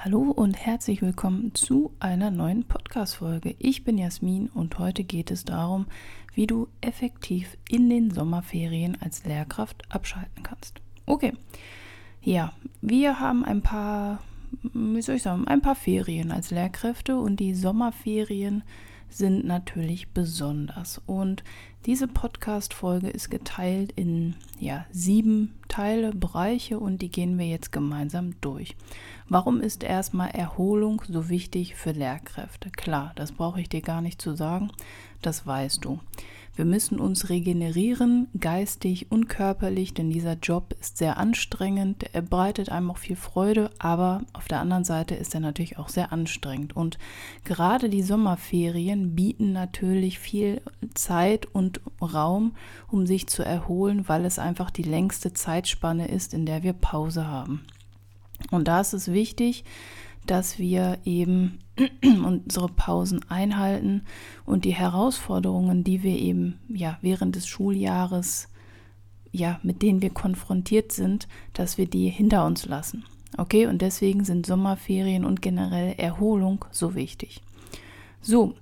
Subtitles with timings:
[0.00, 3.56] Hallo und herzlich willkommen zu einer neuen Podcast-Folge.
[3.58, 5.86] Ich bin Jasmin und heute geht es darum,
[6.34, 10.80] wie du effektiv in den Sommerferien als Lehrkraft abschalten kannst.
[11.04, 11.32] Okay,
[12.22, 14.20] ja, wir haben ein paar,
[14.72, 18.62] wie soll ich sagen, ein paar Ferien als Lehrkräfte und die Sommerferien
[19.08, 21.00] sind natürlich besonders.
[21.06, 21.44] Und
[21.86, 28.40] diese Podcast-Folge ist geteilt in ja, sieben Teile, Bereiche und die gehen wir jetzt gemeinsam
[28.40, 28.76] durch.
[29.28, 32.70] Warum ist erstmal Erholung so wichtig für Lehrkräfte?
[32.70, 34.70] Klar, das brauche ich dir gar nicht zu sagen,
[35.22, 36.00] das weißt du.
[36.58, 42.06] Wir müssen uns regenerieren, geistig und körperlich, denn dieser Job ist sehr anstrengend.
[42.12, 45.88] Er bereitet einem auch viel Freude, aber auf der anderen Seite ist er natürlich auch
[45.88, 46.74] sehr anstrengend.
[46.74, 46.98] Und
[47.44, 50.60] gerade die Sommerferien bieten natürlich viel
[50.94, 52.56] Zeit und Raum,
[52.90, 57.28] um sich zu erholen, weil es einfach die längste Zeitspanne ist, in der wir Pause
[57.28, 57.66] haben.
[58.50, 59.62] Und da ist es wichtig,
[60.30, 61.58] dass wir eben
[62.02, 64.02] unsere Pausen einhalten
[64.44, 68.48] und die Herausforderungen, die wir eben ja während des Schuljahres
[69.32, 73.04] ja mit denen wir konfrontiert sind, dass wir die hinter uns lassen.
[73.36, 77.40] Okay, und deswegen sind Sommerferien und generell Erholung so wichtig.
[78.20, 78.54] So,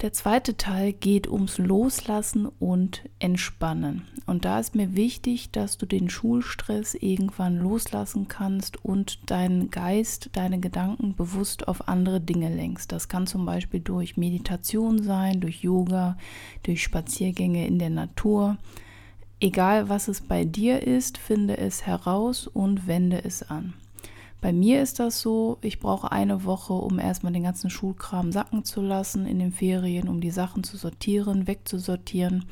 [0.00, 4.02] der zweite Teil geht ums Loslassen und Entspannen.
[4.26, 10.30] Und da ist mir wichtig, dass du den Schulstress irgendwann loslassen kannst und deinen Geist,
[10.32, 12.90] deine Gedanken bewusst auf andere Dinge lenkst.
[12.92, 16.16] Das kann zum Beispiel durch Meditation sein, durch Yoga,
[16.62, 18.58] durch Spaziergänge in der Natur.
[19.40, 23.74] Egal was es bei dir ist, finde es heraus und wende es an.
[24.44, 28.62] Bei mir ist das so, ich brauche eine Woche, um erstmal den ganzen Schulkram sacken
[28.62, 32.44] zu lassen in den Ferien, um die Sachen zu sortieren, wegzusortieren.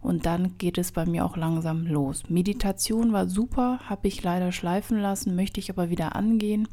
[0.00, 2.30] Und dann geht es bei mir auch langsam los.
[2.30, 6.68] Meditation war super, habe ich leider schleifen lassen, möchte ich aber wieder angehen.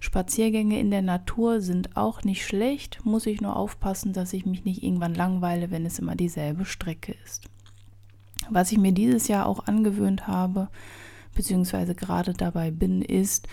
[0.00, 4.64] Spaziergänge in der Natur sind auch nicht schlecht, muss ich nur aufpassen, dass ich mich
[4.64, 7.44] nicht irgendwann langweile, wenn es immer dieselbe Strecke ist.
[8.50, 10.70] Was ich mir dieses Jahr auch angewöhnt habe,
[11.36, 13.46] beziehungsweise gerade dabei bin, ist,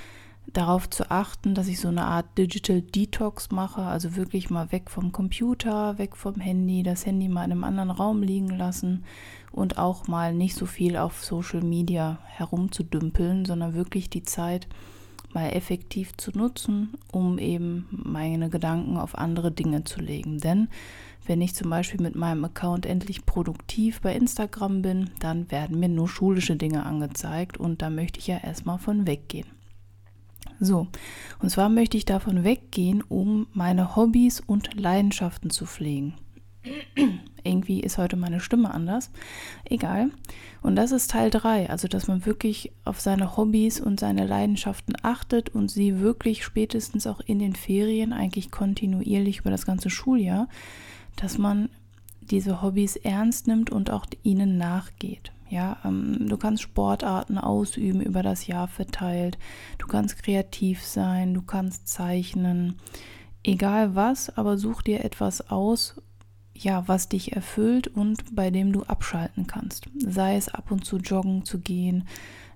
[0.54, 4.90] darauf zu achten, dass ich so eine Art Digital Detox mache, also wirklich mal weg
[4.90, 9.04] vom Computer, weg vom Handy, das Handy mal in einem anderen Raum liegen lassen
[9.52, 14.68] und auch mal nicht so viel auf Social Media herumzudümpeln, sondern wirklich die Zeit
[15.34, 20.40] mal effektiv zu nutzen, um eben meine Gedanken auf andere Dinge zu legen.
[20.40, 20.70] Denn
[21.26, 25.90] wenn ich zum Beispiel mit meinem Account endlich produktiv bei Instagram bin, dann werden mir
[25.90, 29.55] nur schulische Dinge angezeigt und da möchte ich ja erstmal von weggehen.
[30.60, 30.88] So,
[31.40, 36.14] und zwar möchte ich davon weggehen, um meine Hobbys und Leidenschaften zu pflegen.
[37.44, 39.12] Irgendwie ist heute meine Stimme anders.
[39.66, 40.10] Egal.
[40.62, 44.96] Und das ist Teil 3, also dass man wirklich auf seine Hobbys und seine Leidenschaften
[45.04, 50.48] achtet und sie wirklich spätestens auch in den Ferien, eigentlich kontinuierlich über das ganze Schuljahr,
[51.18, 51.70] dass man
[52.22, 55.32] diese Hobbys ernst nimmt und auch ihnen nachgeht.
[55.50, 59.38] Ja, ähm, du kannst Sportarten ausüben über das Jahr verteilt.
[59.78, 62.76] Du kannst kreativ sein, du kannst zeichnen.
[63.44, 66.02] Egal was, aber such dir etwas aus,
[66.56, 69.88] ja, was dich erfüllt und bei dem du abschalten kannst.
[70.00, 72.08] Sei es ab und zu joggen zu gehen,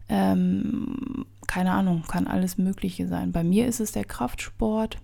[0.08, 3.32] ähm, keine Ahnung, kann alles Mögliche sein.
[3.32, 4.98] Bei mir ist es der Kraftsport,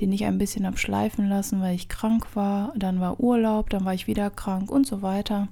[0.00, 2.72] den ich ein bisschen abschleifen lassen, weil ich krank war.
[2.76, 5.48] Dann war Urlaub, dann war ich wieder krank und so weiter.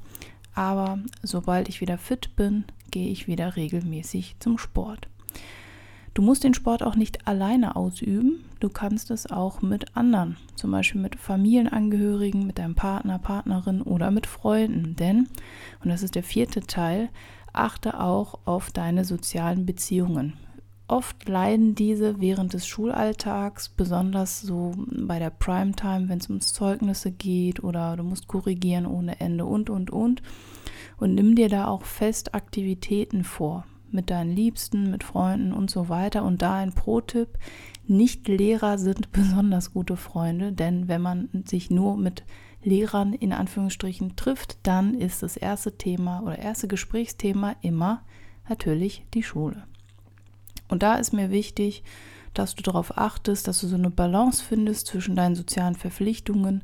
[0.57, 5.07] Aber sobald ich wieder fit bin, gehe ich wieder regelmäßig zum Sport.
[6.15, 8.43] Du musst den Sport auch nicht alleine ausüben.
[8.59, 14.11] Du kannst es auch mit anderen, zum Beispiel mit Familienangehörigen, mit deinem Partner, Partnerin oder
[14.11, 14.97] mit Freunden.
[14.97, 15.29] Denn,
[15.85, 17.11] und das ist der vierte Teil,
[17.53, 20.33] achte auch auf deine sozialen Beziehungen.
[20.89, 27.11] Oft leiden diese während des Schulalltags, besonders so bei der Primetime, wenn es ums Zeugnisse
[27.11, 30.23] geht oder du musst korrigieren ohne Ende und, und, und.
[30.99, 35.89] Und nimm dir da auch fest Aktivitäten vor mit deinen Liebsten, mit Freunden und so
[35.89, 36.25] weiter.
[36.25, 37.31] Und da ein Pro-Tipp,
[37.89, 42.25] Nicht-Lehrer sind besonders gute Freunde, denn wenn man sich nur mit
[42.63, 48.03] Lehrern in Anführungsstrichen trifft, dann ist das erste Thema oder erste Gesprächsthema immer
[48.49, 49.65] natürlich die Schule.
[50.69, 51.83] Und da ist mir wichtig,
[52.35, 56.63] dass du darauf achtest, dass du so eine Balance findest zwischen deinen sozialen Verpflichtungen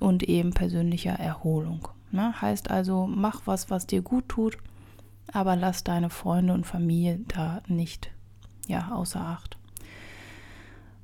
[0.00, 1.88] und eben persönlicher Erholung.
[2.12, 2.40] Ne?
[2.40, 4.58] Heißt also, mach was, was dir gut tut,
[5.32, 8.10] aber lass deine Freunde und Familie da nicht
[8.68, 9.56] ja, außer Acht.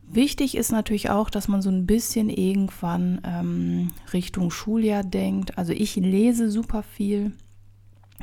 [0.06, 5.58] Wichtig ist natürlich auch, dass man so ein bisschen irgendwann ähm, Richtung Schuljahr denkt.
[5.58, 7.32] Also ich lese super viel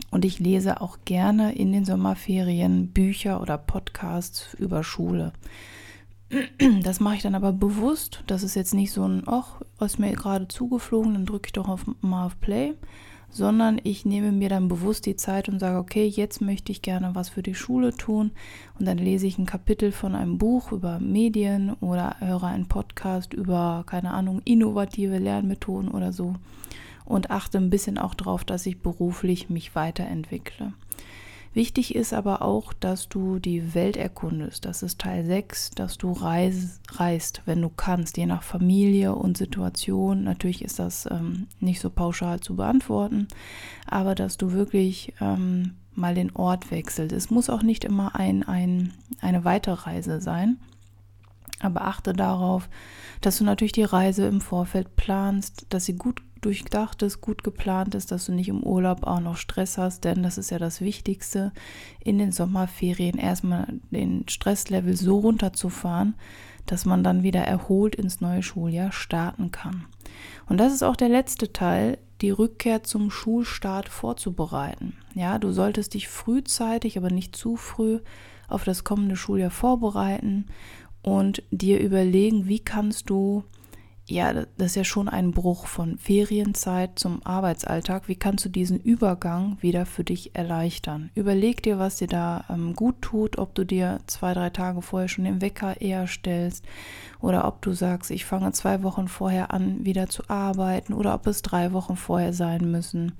[0.09, 5.33] und ich lese auch gerne in den Sommerferien Bücher oder Podcasts über Schule.
[6.81, 8.23] Das mache ich dann aber bewusst.
[8.27, 11.67] Das ist jetzt nicht so ein, ach, was mir gerade zugeflogen, dann drücke ich doch
[11.67, 12.73] auf, mal auf Play,
[13.29, 17.15] sondern ich nehme mir dann bewusst die Zeit und sage, okay, jetzt möchte ich gerne
[17.15, 18.31] was für die Schule tun
[18.79, 23.33] und dann lese ich ein Kapitel von einem Buch über Medien oder höre einen Podcast
[23.33, 26.35] über, keine Ahnung, innovative Lernmethoden oder so
[27.05, 30.73] und achte ein bisschen auch darauf, dass ich beruflich mich weiterentwickle.
[31.53, 34.63] Wichtig ist aber auch, dass du die Welt erkundest.
[34.63, 39.37] Das ist Teil 6, dass du reis, reist, wenn du kannst, je nach Familie und
[39.37, 40.23] Situation.
[40.23, 43.27] Natürlich ist das ähm, nicht so pauschal zu beantworten,
[43.85, 47.11] aber dass du wirklich ähm, mal den Ort wechselst.
[47.11, 50.57] Es muss auch nicht immer ein, ein, eine Weiterreise sein.
[51.59, 52.69] Aber achte darauf,
[53.19, 57.95] dass du natürlich die Reise im Vorfeld planst, dass sie gut durchdacht ist, gut geplant
[57.95, 60.81] ist, dass du nicht im Urlaub auch noch Stress hast, denn das ist ja das
[60.81, 61.51] Wichtigste,
[62.03, 66.15] in den Sommerferien erstmal den Stresslevel so runterzufahren,
[66.65, 69.85] dass man dann wieder erholt ins neue Schuljahr starten kann.
[70.47, 74.97] Und das ist auch der letzte Teil, die Rückkehr zum Schulstart vorzubereiten.
[75.15, 77.99] Ja, du solltest dich frühzeitig, aber nicht zu früh
[78.47, 80.45] auf das kommende Schuljahr vorbereiten
[81.01, 83.43] und dir überlegen, wie kannst du
[84.07, 88.07] ja, das ist ja schon ein Bruch von Ferienzeit zum Arbeitsalltag.
[88.07, 91.11] Wie kannst du diesen Übergang wieder für dich erleichtern?
[91.15, 95.07] Überleg dir, was dir da ähm, gut tut, ob du dir zwei, drei Tage vorher
[95.07, 96.65] schon den Wecker eher stellst
[97.21, 101.27] oder ob du sagst, ich fange zwei Wochen vorher an, wieder zu arbeiten oder ob
[101.27, 103.13] es drei Wochen vorher sein müssen.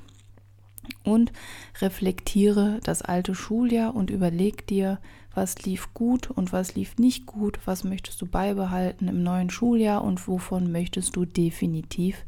[1.04, 1.32] Und
[1.80, 5.00] reflektiere das alte Schuljahr und überleg dir,
[5.34, 10.04] was lief gut und was lief nicht gut, was möchtest du beibehalten im neuen Schuljahr
[10.04, 12.26] und wovon möchtest du definitiv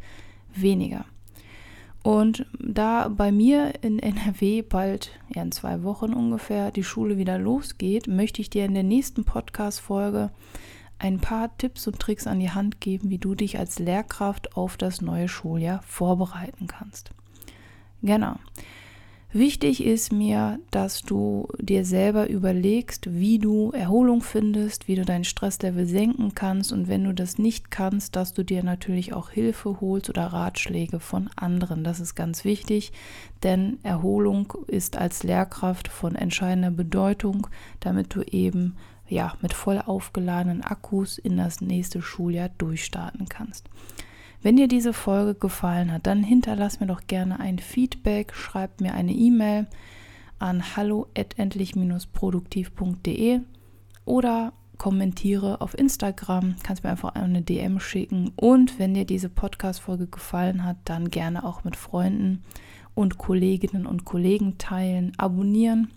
[0.55, 1.05] weniger.
[2.03, 7.37] Und da bei mir in NRW bald, ja in zwei Wochen ungefähr, die Schule wieder
[7.37, 10.29] losgeht, möchte ich dir in der nächsten Podcast-Folge
[10.99, 14.77] ein paar Tipps und Tricks an die Hand geben, wie du dich als Lehrkraft auf
[14.77, 17.11] das neue Schuljahr vorbereiten kannst.
[18.03, 18.35] Genau.
[19.35, 25.23] Wichtig ist mir, dass du dir selber überlegst, wie du Erholung findest, wie du dein
[25.23, 29.81] Stresslevel senken kannst und wenn du das nicht kannst, dass du dir natürlich auch Hilfe
[29.81, 31.83] holst oder Ratschläge von anderen.
[31.83, 32.91] Das ist ganz wichtig,
[33.41, 37.47] denn Erholung ist als Lehrkraft von entscheidender Bedeutung,
[37.79, 38.75] damit du eben
[39.07, 43.67] ja mit voll aufgeladenen Akkus in das nächste Schuljahr durchstarten kannst.
[44.43, 48.93] Wenn dir diese Folge gefallen hat, dann hinterlass mir doch gerne ein Feedback, schreib mir
[48.93, 49.67] eine E-Mail
[50.37, 53.39] an hallo@endlich-produktiv.de
[54.03, 59.79] oder kommentiere auf Instagram, kannst mir einfach eine DM schicken und wenn dir diese Podcast
[59.79, 62.43] Folge gefallen hat, dann gerne auch mit Freunden
[62.95, 65.93] und Kolleginnen und Kollegen teilen, abonnieren.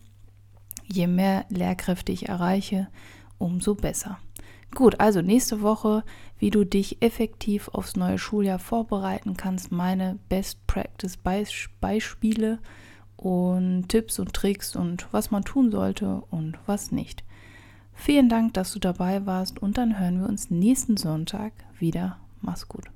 [0.84, 2.87] Je mehr Lehrkräfte ich erreiche,
[3.38, 4.18] umso besser.
[4.75, 6.04] Gut, also nächste Woche,
[6.38, 11.16] wie du dich effektiv aufs neue Schuljahr vorbereiten kannst, meine Best Practice
[11.80, 12.58] Beispiele
[13.16, 17.25] und Tipps und Tricks und was man tun sollte und was nicht.
[17.94, 22.18] Vielen Dank, dass du dabei warst und dann hören wir uns nächsten Sonntag wieder.
[22.42, 22.90] Mach's gut.